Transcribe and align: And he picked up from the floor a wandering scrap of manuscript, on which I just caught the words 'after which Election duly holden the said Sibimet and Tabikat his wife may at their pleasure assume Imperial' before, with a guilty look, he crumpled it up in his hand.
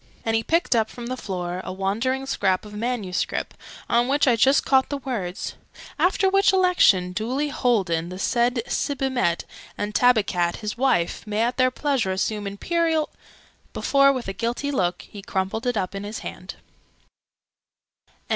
And 0.25 0.35
he 0.35 0.41
picked 0.41 0.75
up 0.75 0.89
from 0.89 1.05
the 1.05 1.15
floor 1.15 1.61
a 1.63 1.71
wandering 1.71 2.25
scrap 2.25 2.65
of 2.65 2.73
manuscript, 2.73 3.55
on 3.87 4.07
which 4.07 4.27
I 4.27 4.35
just 4.35 4.65
caught 4.65 4.89
the 4.89 4.97
words 4.97 5.53
'after 5.99 6.27
which 6.27 6.51
Election 6.51 7.11
duly 7.11 7.49
holden 7.49 8.09
the 8.09 8.17
said 8.17 8.63
Sibimet 8.65 9.45
and 9.77 9.93
Tabikat 9.93 10.55
his 10.55 10.75
wife 10.75 11.27
may 11.27 11.43
at 11.43 11.57
their 11.57 11.69
pleasure 11.69 12.11
assume 12.11 12.47
Imperial' 12.47 13.09
before, 13.73 14.11
with 14.11 14.27
a 14.27 14.33
guilty 14.33 14.71
look, 14.71 15.03
he 15.03 15.21
crumpled 15.21 15.67
it 15.67 15.77
up 15.77 15.93
in 15.93 16.03
his 16.03 16.17
hand. 16.25 16.55